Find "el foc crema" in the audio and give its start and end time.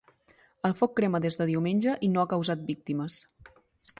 0.69-1.21